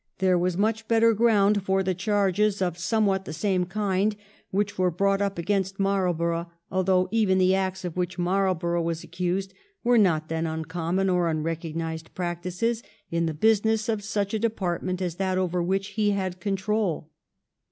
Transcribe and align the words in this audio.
There 0.17 0.35
was 0.39 0.57
much 0.57 0.87
better 0.87 1.13
ground 1.13 1.61
for 1.61 1.83
the 1.83 1.93
charges 1.93 2.59
of 2.59 2.75
somewhat 2.79 3.25
the 3.25 3.33
same 3.33 3.67
kind 3.67 4.15
which 4.49 4.75
were 4.75 4.89
brought 4.89 5.21
up 5.21 5.37
against 5.37 5.79
Marlborough, 5.79 6.49
although 6.71 7.07
even 7.11 7.37
the 7.37 7.53
acts 7.53 7.85
of 7.85 7.95
which 7.95 8.17
Marlborough 8.17 8.81
was 8.81 9.03
accused 9.03 9.53
were 9.83 9.99
not 9.99 10.27
then 10.27 10.47
uncommon 10.47 11.07
or 11.07 11.29
unrecognised 11.29 12.15
practices 12.15 12.81
in 13.11 13.27
the 13.27 13.35
business 13.35 13.87
of 13.87 14.03
such 14.03 14.33
a 14.33 14.39
department 14.39 15.03
as 15.03 15.17
that 15.17 15.37
over 15.37 15.61
which 15.61 15.89
he 15.89 16.09
had 16.09 16.39
control. 16.39 17.11